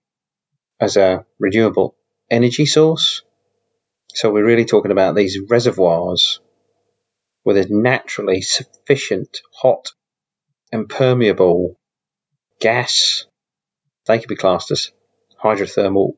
as 0.81 0.97
a 0.97 1.25
renewable 1.39 1.97
energy 2.31 2.67
source. 2.67 3.23
So 4.15 4.31
we're 4.31 4.45
really 4.45 4.65
talking 4.65 4.93
about 4.93 5.15
these 5.15 5.39
reservoirs 5.49 6.41
where 7.43 7.55
there's 7.55 7.71
naturally 7.71 8.41
sufficient 8.41 9.41
hot 9.53 9.93
and 10.73 10.89
permeable 10.89 11.79
gas. 12.61 13.27
They 14.07 14.19
could 14.19 14.29
be 14.29 14.37
classed 14.37 14.71
as 14.71 14.91
hydrothermal 15.43 16.13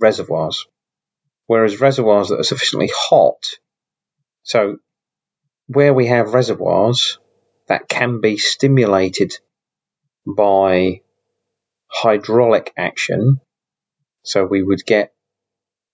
reservoirs. 0.00 0.66
Whereas 1.46 1.80
reservoirs 1.80 2.28
that 2.28 2.40
are 2.40 2.44
sufficiently 2.44 2.90
hot, 2.94 3.42
so 4.44 4.78
where 5.66 5.92
we 5.92 6.06
have 6.06 6.32
reservoirs 6.32 7.18
that 7.68 7.88
can 7.88 8.20
be 8.20 8.36
stimulated 8.36 9.38
by 10.26 11.00
hydraulic 11.88 12.72
action. 12.76 13.40
So 14.22 14.44
we 14.44 14.62
would 14.62 14.84
get 14.84 15.12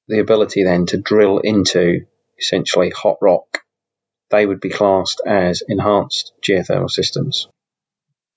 the 0.08 0.20
ability 0.20 0.64
then 0.64 0.86
to 0.86 0.98
drill 0.98 1.38
into 1.38 2.06
essentially 2.38 2.90
hot 2.90 3.18
rock 3.20 3.60
they 4.30 4.46
would 4.46 4.60
be 4.60 4.70
classed 4.70 5.20
as 5.26 5.62
enhanced 5.68 6.32
geothermal 6.42 6.90
systems. 6.90 7.48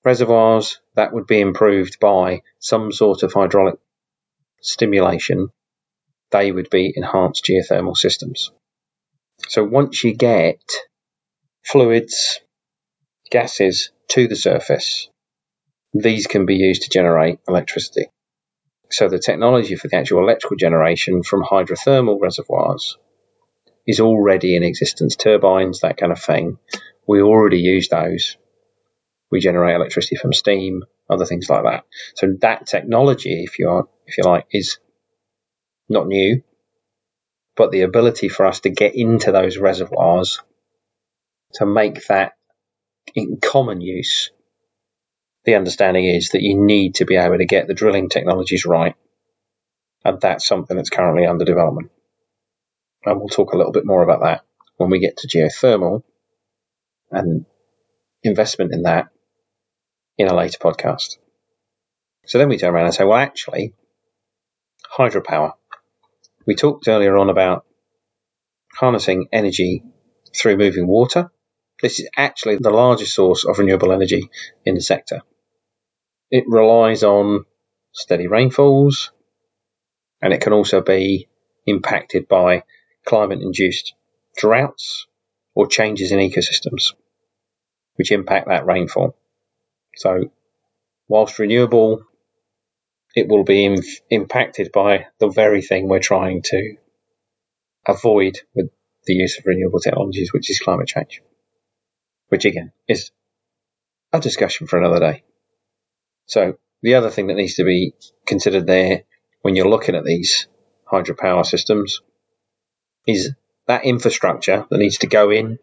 Reservoirs 0.04 0.82
that 0.96 1.14
would 1.14 1.28
be 1.28 1.40
improved 1.40 2.00
by 2.00 2.42
some 2.60 2.92
sort 2.92 3.24
of 3.24 3.32
hydraulic 3.32 3.76
stimulation, 4.62 5.50
they 6.32 6.52
would 6.52 6.70
be 6.70 6.92
enhanced 6.96 7.46
geothermal 7.46 7.96
systems. 7.96 8.52
So 9.48 9.64
once 9.64 10.04
you 10.04 10.14
get 10.14 10.62
fluids, 11.64 12.40
gases 13.30 13.92
to 14.10 14.28
the 14.28 14.36
surface, 14.36 15.10
these 15.94 16.28
can 16.28 16.46
be 16.46 16.56
used 16.56 16.84
to 16.84 16.90
generate 16.90 17.40
electricity. 17.48 18.08
So 18.90 19.10
the 19.10 19.20
technology 19.20 19.76
for 19.76 19.88
the 19.88 19.98
actual 19.98 20.20
electrical 20.20 20.58
generation 20.58 21.24
from 21.24 21.44
hydrothermal 21.44 22.22
reservoirs 22.22 22.98
is 23.88 24.00
already 24.00 24.56
in 24.56 24.64
existence. 24.64 25.16
Turbines, 25.16 25.82
that 25.82 25.98
kind 25.98 26.12
of 26.12 26.22
thing. 26.22 26.58
We 27.08 27.22
already 27.22 27.58
use 27.60 27.90
those. 27.90 28.38
We 29.32 29.40
generate 29.40 29.76
electricity 29.76 30.16
from 30.16 30.34
steam, 30.34 30.84
other 31.10 31.26
things 31.26 31.50
like 31.50 31.64
that. 31.64 31.86
So 32.16 32.36
that 32.42 32.68
technology, 32.68 33.44
if 33.44 33.60
you 33.60 33.70
are, 33.70 33.88
if 34.06 34.18
you 34.18 34.24
like, 34.26 34.46
is 34.52 34.78
not 35.90 36.08
new, 36.08 36.44
but 37.56 37.72
the 37.72 37.82
ability 37.82 38.30
for 38.30 38.46
us 38.46 38.62
to 38.62 38.70
get 38.70 38.96
into 38.96 39.32
those 39.32 39.58
reservoirs 39.58 40.40
to 41.56 41.66
make 41.66 42.08
that 42.08 42.34
in 43.16 43.40
common 43.42 43.82
use. 43.82 44.32
The 45.46 45.56
understanding 45.56 46.06
is 46.06 46.30
that 46.30 46.42
you 46.42 46.58
need 46.58 46.96
to 46.96 47.06
be 47.06 47.18
able 47.18 47.38
to 47.38 47.46
get 47.46 47.68
the 47.68 47.74
drilling 47.74 48.10
technologies 48.10 48.66
right, 48.66 48.96
and 50.06 50.20
that's 50.22 50.48
something 50.48 50.78
that's 50.78 50.90
currently 50.90 51.26
under 51.26 51.46
development. 51.46 51.92
And 53.06 53.20
we'll 53.20 53.28
talk 53.28 53.54
a 53.54 53.58
little 53.58 53.74
bit 53.74 53.86
more 53.86 54.04
about 54.04 54.22
that 54.22 54.46
when 54.78 54.90
we 54.90 55.00
get 55.00 55.18
to 55.18 55.28
geothermal 55.28 56.04
and 57.12 57.46
investment 58.24 58.74
in 58.74 58.84
that 58.84 59.08
in 60.18 60.28
a 60.28 60.34
later 60.34 60.58
podcast. 60.60 61.18
So 62.26 62.38
then 62.38 62.48
we 62.48 62.58
turn 62.58 62.74
around 62.74 62.86
and 62.86 62.94
say, 62.94 63.04
well, 63.04 63.18
actually, 63.18 63.74
hydropower. 64.98 65.54
We 66.46 66.56
talked 66.56 66.88
earlier 66.88 67.18
on 67.18 67.30
about 67.30 67.66
harnessing 68.76 69.28
energy 69.32 69.84
through 70.36 70.58
moving 70.58 70.88
water. 70.88 71.32
This 71.82 72.00
is 72.00 72.10
actually 72.16 72.58
the 72.58 72.70
largest 72.70 73.14
source 73.14 73.46
of 73.46 73.60
renewable 73.60 73.92
energy 73.92 74.30
in 74.66 74.76
the 74.76 74.82
sector. 74.82 75.22
It 76.32 76.46
relies 76.48 77.04
on 77.04 77.46
steady 77.92 78.28
rainfalls 78.28 79.12
and 80.22 80.34
it 80.34 80.42
can 80.42 80.54
also 80.54 80.82
be 80.82 81.28
impacted 81.66 82.28
by 82.28 82.64
climate 83.06 83.42
induced 83.42 83.94
droughts 84.38 85.08
or 85.54 85.68
changes 85.68 86.12
in 86.12 86.20
ecosystems 86.20 86.94
which 87.96 88.12
impact 88.12 88.48
that 88.48 88.66
rainfall. 88.66 89.16
So, 89.96 90.32
whilst 91.08 91.40
renewable, 91.40 92.04
it 93.16 93.28
will 93.28 93.44
be 93.44 93.78
impacted 94.10 94.72
by 94.72 95.08
the 95.20 95.28
very 95.28 95.62
thing 95.62 95.88
we're 95.88 96.00
trying 96.00 96.42
to 96.44 96.76
avoid 97.88 98.40
with 98.56 98.72
the 99.06 99.14
use 99.14 99.38
of 99.38 99.46
renewable 99.46 99.80
technologies, 99.80 100.34
which 100.34 100.50
is 100.50 100.60
climate 100.60 100.88
change, 100.88 101.22
which 102.34 102.46
again 102.46 102.72
is 102.88 103.12
a 104.12 104.20
discussion 104.20 104.66
for 104.66 104.80
another 104.80 105.00
day. 105.00 105.24
So, 106.26 106.58
the 106.82 106.96
other 106.96 107.12
thing 107.12 107.28
that 107.28 107.36
needs 107.36 107.54
to 107.58 107.64
be 107.64 107.94
considered 108.26 108.66
there 108.66 109.04
when 109.44 109.56
you're 109.56 109.70
looking 109.70 109.94
at 109.94 110.04
these 110.04 110.48
hydropower 110.92 111.46
systems 111.46 112.02
is 113.06 113.36
that 113.68 113.86
infrastructure 113.86 114.66
that 114.68 114.80
needs 114.80 114.98
to 114.98 115.08
go 115.08 115.30
in. 115.30 115.60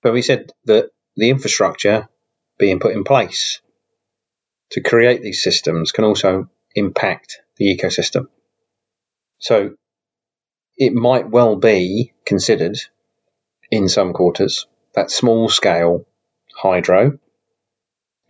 But 0.00 0.12
we 0.12 0.22
said 0.22 0.52
that 0.66 0.90
the 1.16 1.30
infrastructure 1.30 2.08
being 2.56 2.78
put 2.78 2.94
in 2.94 3.02
place 3.02 3.60
to 4.70 4.80
create 4.80 5.22
these 5.22 5.42
systems 5.42 5.90
can 5.90 6.04
also 6.04 6.48
impact 6.76 7.40
the 7.56 7.76
ecosystem. 7.76 8.28
So 9.40 9.74
it 10.76 10.92
might 10.92 11.28
well 11.28 11.56
be 11.56 12.12
considered 12.24 12.78
in 13.72 13.88
some 13.88 14.12
quarters 14.12 14.68
that 14.94 15.10
small 15.10 15.48
scale 15.48 16.06
hydro 16.56 17.18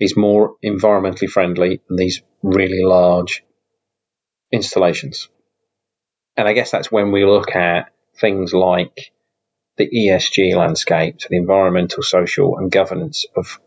is 0.00 0.16
more 0.16 0.56
environmentally 0.64 1.28
friendly 1.28 1.80
than 1.88 1.96
these 1.96 2.22
really 2.42 2.82
large 2.82 3.44
installations. 4.52 5.28
And 6.36 6.48
I 6.48 6.52
guess 6.52 6.70
that's 6.70 6.90
when 6.90 7.12
we 7.12 7.24
look 7.24 7.54
at 7.54 7.90
things 8.16 8.52
like 8.52 9.12
the 9.76 9.88
ESG 9.88 10.54
landscape, 10.56 11.20
so 11.20 11.28
the 11.30 11.36
environmental, 11.36 12.02
social, 12.02 12.58
and 12.58 12.70
governance 12.70 13.26
of 13.36 13.60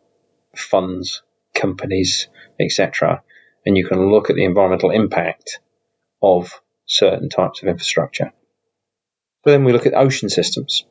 funds, 0.55 1.21
companies, 1.53 2.27
etc. 2.60 3.23
And 3.65 3.77
you 3.77 3.86
can 3.86 4.10
look 4.10 4.29
at 4.29 4.36
the 4.36 4.45
environmental 4.45 4.91
impact 4.91 5.60
of 6.21 6.62
certain 6.86 7.29
types 7.29 7.62
of 7.62 7.67
infrastructure. 7.67 8.31
But 9.43 9.51
then 9.51 9.63
we 9.65 9.73
look 9.73 9.86
at 9.86 9.93
ocean 9.93 10.29
systems. 10.29 10.86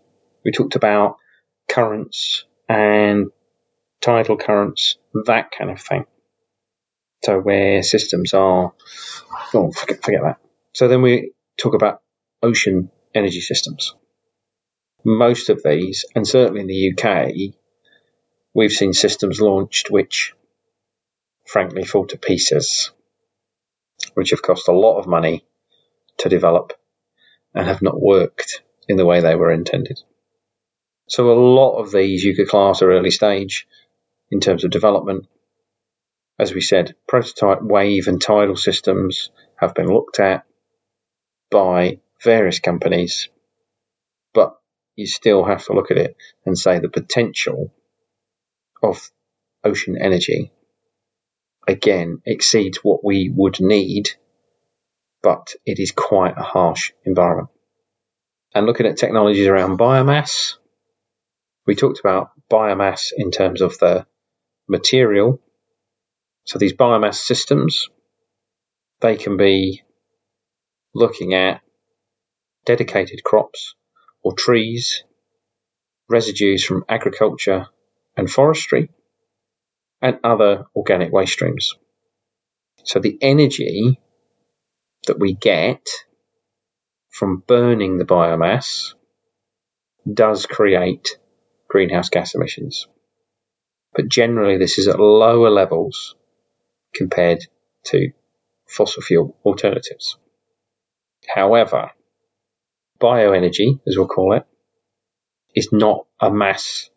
We 0.45 0.53
talked 0.53 0.77
about 0.77 1.17
currents 1.77 2.47
and 2.71 3.27
tidal 4.01 4.39
currents, 4.39 4.97
that 5.27 5.51
kind 5.51 5.71
of 5.71 5.79
thing. 5.79 6.07
So 7.23 7.39
where 7.39 7.83
systems 7.83 8.33
are, 8.33 8.73
oh, 9.53 9.73
forget, 9.73 10.03
forget 10.03 10.23
that. 10.23 10.39
So 10.73 10.89
then 10.89 11.03
we 11.03 11.33
talk 11.61 11.75
about 11.75 12.01
ocean 12.43 12.91
energy 13.15 13.43
systems. 13.43 13.95
Most 15.05 15.51
of 15.51 15.63
these, 15.63 16.07
and 16.15 16.27
certainly 16.27 16.63
in 16.63 16.67
the 16.67 16.93
UK, 16.93 17.55
we've 18.55 18.73
seen 18.73 18.95
systems 18.95 19.39
launched 19.39 19.91
which 19.91 20.33
frankly 21.47 21.85
fall 21.85 22.07
to 22.07 22.17
pieces, 22.17 22.91
which 24.15 24.31
have 24.31 24.41
cost 24.41 24.69
a 24.69 24.73
lot 24.73 24.99
of 24.99 25.07
money 25.07 25.45
to 26.19 26.31
develop 26.31 26.73
and 27.55 27.67
have 27.67 27.83
not 27.83 28.01
worked 28.01 28.63
in 28.89 28.97
the 28.97 29.05
way 29.05 29.21
they 29.21 29.35
were 29.35 29.53
intended. 29.53 30.01
So 31.09 31.31
a 31.31 31.39
lot 31.39 31.79
of 31.79 31.93
these 31.93 32.25
you 32.25 32.35
could 32.35 32.49
class 32.49 32.83
are 32.83 32.91
early 32.91 33.11
stage 33.11 33.67
in 34.31 34.41
terms 34.41 34.65
of 34.65 34.71
development. 34.71 35.27
As 36.39 36.53
we 36.53 36.61
said, 36.61 36.95
prototype 37.09 37.63
wave 37.63 38.09
and 38.09 38.21
tidal 38.21 38.57
systems 38.57 39.31
have 39.57 39.75
been 39.75 39.87
looked 39.87 40.21
at 40.21 40.45
by 41.51 42.01
various 42.23 42.59
companies, 42.59 43.29
but 44.35 44.59
you 44.97 45.07
still 45.07 45.45
have 45.45 45.65
to 45.67 45.73
look 45.73 45.91
at 45.91 45.99
it 45.99 46.17
and 46.45 46.59
say 46.59 46.79
the 46.79 46.89
potential 46.89 47.73
of 48.83 49.11
ocean 49.65 49.97
energy 50.01 50.53
again 51.67 52.21
exceeds 52.25 52.79
what 52.79 53.05
we 53.05 53.31
would 53.35 53.61
need, 53.61 54.11
but 55.23 55.55
it 55.65 55.79
is 55.79 55.93
quite 55.93 56.37
a 56.37 56.43
harsh 56.43 56.93
environment. 57.05 57.49
And 58.55 58.67
looking 58.67 58.87
at 58.87 58.97
technologies 58.97 59.47
around 59.47 59.79
biomass, 59.79 60.55
we 61.67 61.75
talked 61.75 62.01
about 62.01 62.31
biomass 62.51 63.13
in 63.17 63.31
terms 63.31 63.61
of 63.61 63.79
the 63.79 64.07
material. 64.69 65.41
So 66.45 66.59
these 66.59 66.75
biomass 66.75 67.17
systems, 67.17 67.89
they 69.01 69.17
can 69.17 69.37
be 69.37 69.83
looking 70.95 71.35
at 71.35 71.61
dedicated 72.65 73.23
crops 73.25 73.75
or 74.23 74.33
trees, 74.33 75.05
residues 76.09 76.65
from 76.65 76.85
agriculture 76.89 77.67
and 78.17 78.31
forestry, 78.31 78.91
and 80.01 80.19
other 80.23 80.67
organic 80.75 81.13
waste 81.13 81.33
streams. 81.33 81.75
So 82.85 83.01
the 83.01 83.19
energy 83.21 84.01
that 85.07 85.19
we 85.19 85.35
get 85.35 85.87
from 87.11 87.43
burning 87.47 87.99
the 87.99 88.05
biomass 88.05 88.95
does 90.13 90.47
create 90.47 91.19
greenhouse 91.69 92.09
gas 92.09 92.35
emissions. 92.35 92.87
But 93.95 94.09
generally, 94.09 94.59
this 94.59 94.79
is 94.79 94.89
at 94.89 95.01
lower 95.01 95.51
levels 95.51 96.15
compared 96.95 97.47
to 97.87 98.13
fossil 98.67 99.03
fuel 99.03 99.37
alternatives. 99.45 100.19
However, 101.27 101.93
bioenergy, 103.01 103.81
as 103.87 103.97
we'll 103.97 104.09
call 104.09 104.35
it, 104.35 104.47
is 105.55 105.73
not 105.73 106.07
a 106.21 106.31
mass 106.31 106.91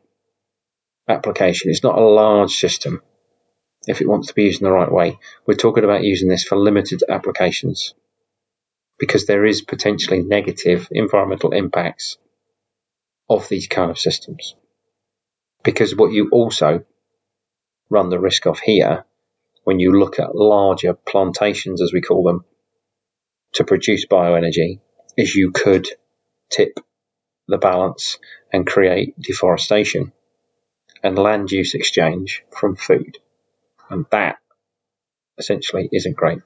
application. 1.07 1.71
It's 1.71 1.83
not 1.83 1.97
a 1.97 2.01
large 2.01 2.51
system 2.51 3.01
if 3.87 4.01
it 4.01 4.07
wants 4.07 4.27
to 4.27 4.33
be 4.33 4.43
used 4.43 4.61
in 4.61 4.65
the 4.65 4.71
right 4.71 4.91
way. 4.91 5.17
We're 5.45 5.55
talking 5.55 5.83
about 5.83 6.03
using 6.03 6.29
this 6.29 6.43
for 6.43 6.57
limited 6.57 7.03
applications 7.07 7.93
because 8.99 9.25
there 9.25 9.45
is 9.45 9.61
potentially 9.61 10.21
negative 10.21 10.89
environmental 10.91 11.51
impacts 11.51 12.17
of 13.29 13.47
these 13.47 13.67
kind 13.67 13.89
of 13.89 13.97
systems. 13.97 14.55
Because 15.63 15.95
what 15.95 16.11
you 16.11 16.29
also 16.31 16.85
run 17.89 18.09
the 18.09 18.19
risk 18.19 18.45
of 18.45 18.59
here 18.59 19.05
when 19.63 19.79
you 19.79 19.99
look 19.99 20.19
at 20.19 20.35
larger 20.35 20.93
plantations, 20.93 21.81
as 21.81 21.93
we 21.93 22.01
call 22.01 22.23
them, 22.23 22.45
to 23.53 23.63
produce 23.63 24.05
bioenergy, 24.05 24.79
is 25.17 25.35
you 25.35 25.51
could 25.51 25.87
tip 26.49 26.79
the 27.47 27.57
balance 27.57 28.17
and 28.53 28.65
create 28.65 29.19
deforestation 29.19 30.11
and 31.03 31.17
land 31.17 31.51
use 31.51 31.73
exchange 31.73 32.43
from 32.51 32.75
food. 32.75 33.17
And 33.89 34.05
that 34.11 34.37
essentially 35.37 35.89
isn't 35.91 36.15
great. 36.15 36.39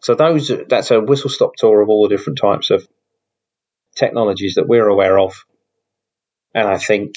So 0.00 0.14
those 0.14 0.52
that's 0.68 0.90
a 0.90 1.00
whistle 1.00 1.30
stop 1.30 1.56
tour 1.56 1.80
of 1.80 1.88
all 1.88 2.08
the 2.08 2.16
different 2.16 2.38
types 2.38 2.70
of 2.70 2.86
technologies 3.94 4.54
that 4.54 4.68
we're 4.68 4.88
aware 4.88 5.18
of. 5.18 5.44
And 6.54 6.68
I 6.68 6.78
think 6.78 7.16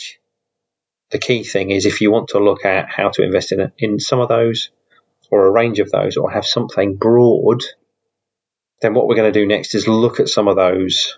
the 1.12 1.20
key 1.20 1.44
thing 1.44 1.72
is 1.72 1.86
if 1.86 2.02
you 2.02 2.12
want 2.12 2.30
to 2.30 2.40
look 2.40 2.66
at 2.66 2.90
how 2.90 3.10
to 3.10 3.24
invest 3.24 3.52
in 3.52 3.72
in 3.78 4.00
some 4.00 4.20
of 4.20 4.30
those 4.30 4.70
or 5.32 5.46
a 5.46 5.52
range 5.52 5.80
of 5.80 5.92
those 5.92 6.18
or 6.18 6.32
have 6.32 6.46
something 6.46 6.98
broad, 6.98 7.64
then 8.82 8.94
what 8.94 9.08
we're 9.08 9.16
going 9.16 9.32
to 9.32 9.40
do 9.40 9.48
next 9.48 9.76
is 9.76 9.88
look 9.88 10.20
at 10.20 10.30
some 10.30 10.48
of 10.48 10.56
those 10.56 11.18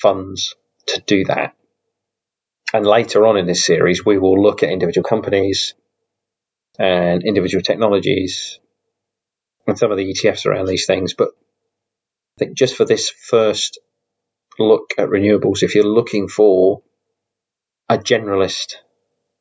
funds 0.00 0.54
to 0.86 1.00
do 1.06 1.24
that. 1.24 1.54
And 2.72 2.86
later 2.86 3.26
on 3.26 3.36
in 3.36 3.46
this 3.46 3.64
series, 3.64 4.04
we 4.04 4.18
will 4.18 4.42
look 4.42 4.62
at 4.62 4.70
individual 4.70 5.06
companies 5.06 5.74
and 6.78 7.22
individual 7.22 7.62
technologies 7.62 8.58
and 9.66 9.78
some 9.78 9.90
of 9.90 9.98
the 9.98 10.12
ETFs 10.12 10.46
around 10.46 10.66
these 10.66 10.86
things. 10.86 11.14
But 11.14 11.28
I 11.28 12.44
think 12.44 12.56
just 12.56 12.76
for 12.76 12.86
this 12.86 13.10
first 13.10 13.78
look 14.58 14.92
at 14.96 15.08
renewables, 15.08 15.62
if 15.62 15.74
you're 15.74 15.84
looking 15.84 16.28
for 16.28 16.82
a 17.92 17.98
generalist 17.98 18.76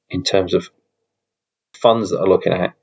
in 0.10 0.24
terms 0.24 0.54
of 0.54 0.70
funds 1.74 2.10
that 2.10 2.20
are 2.20 2.28
looking 2.28 2.54
at 2.54 2.74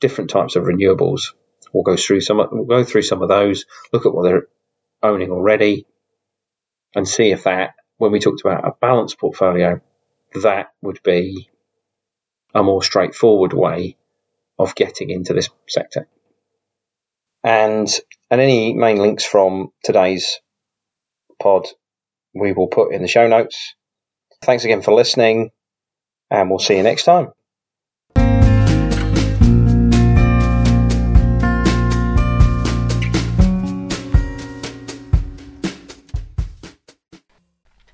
different 0.00 0.30
types 0.30 0.56
of 0.56 0.64
renewables, 0.64 1.32
we'll 1.72 1.82
go 1.82 1.96
through 1.96 2.20
some. 2.20 2.36
We'll 2.52 2.64
go 2.64 2.84
through 2.84 3.02
some 3.02 3.22
of 3.22 3.28
those. 3.28 3.64
Look 3.92 4.06
at 4.06 4.14
what 4.14 4.24
they're 4.24 4.46
owning 5.02 5.30
already, 5.30 5.86
and 6.94 7.08
see 7.08 7.30
if 7.30 7.44
that, 7.44 7.74
when 7.96 8.12
we 8.12 8.20
talked 8.20 8.42
about 8.42 8.66
a 8.66 8.74
balanced 8.80 9.18
portfolio, 9.18 9.80
that 10.42 10.72
would 10.82 11.02
be 11.02 11.48
a 12.54 12.62
more 12.62 12.82
straightforward 12.82 13.52
way 13.52 13.96
of 14.58 14.74
getting 14.74 15.10
into 15.10 15.32
this 15.32 15.48
sector. 15.66 16.08
And 17.42 17.88
and 18.30 18.40
any 18.40 18.74
main 18.74 18.98
links 18.98 19.24
from 19.24 19.72
today's 19.82 20.40
pod 21.40 21.66
we 22.34 22.52
will 22.52 22.66
put 22.66 22.92
in 22.92 23.00
the 23.00 23.08
show 23.08 23.28
notes. 23.28 23.74
Thanks 24.42 24.64
again 24.64 24.82
for 24.82 24.94
listening, 24.94 25.50
and 26.30 26.48
we'll 26.48 26.58
see 26.58 26.76
you 26.76 26.82
next 26.82 27.04
time. 27.04 27.32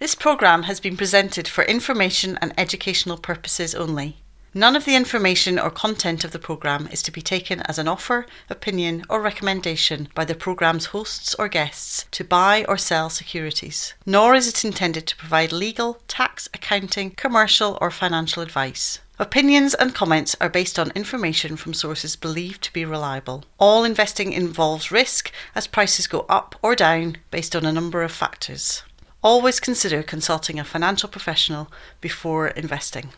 This 0.01 0.15
programme 0.15 0.65
has 0.65 0.81
been 0.81 0.99
presented 0.99 1.49
for 1.49 1.65
information 1.65 2.39
and 2.43 2.53
educational 2.59 3.17
purposes 3.17 3.75
only. 3.75 4.19
None 4.57 4.77
of 4.77 4.85
the 4.85 4.95
information 4.95 5.59
or 5.59 5.69
content 5.69 6.23
of 6.23 6.31
the 6.31 6.39
programme 6.39 6.87
is 6.93 7.03
to 7.03 7.11
be 7.11 7.21
taken 7.21 7.61
as 7.63 7.77
an 7.77 7.89
offer, 7.89 8.25
opinion, 8.49 9.03
or 9.11 9.21
recommendation 9.21 10.09
by 10.15 10.25
the 10.25 10.37
programme's 10.37 10.87
hosts 10.87 11.35
or 11.35 11.49
guests 11.49 12.07
to 12.13 12.23
buy 12.23 12.65
or 12.69 12.79
sell 12.79 13.11
securities, 13.11 13.95
nor 14.07 14.33
is 14.33 14.47
it 14.47 14.65
intended 14.65 15.09
to 15.09 15.17
provide 15.17 15.51
legal, 15.51 15.99
tax, 16.07 16.49
accounting, 16.55 17.11
commercial, 17.11 17.77
or 17.81 17.91
financial 17.91 18.45
advice. 18.45 19.01
Opinions 19.19 19.75
and 19.75 19.93
comments 19.93 20.37
are 20.41 20.49
based 20.49 20.79
on 20.79 20.93
information 20.95 21.57
from 21.57 21.75
sources 21.75 22.15
believed 22.15 22.63
to 22.63 22.73
be 22.73 22.85
reliable. 22.85 23.43
All 23.59 23.83
investing 23.83 24.33
involves 24.33 24.93
risk 24.93 25.33
as 25.57 25.67
prices 25.67 26.07
go 26.07 26.27
up 26.29 26.55
or 26.63 26.77
down 26.77 27.17
based 27.33 27.57
on 27.57 27.67
a 27.67 27.73
number 27.73 28.05
of 28.05 28.13
factors. 28.13 28.85
Always 29.21 29.59
consider 29.59 30.05
consulting 30.05 30.61
a 30.61 30.65
financial 30.65 31.09
professional 31.09 31.73
before 32.01 32.47
investing. 32.47 33.11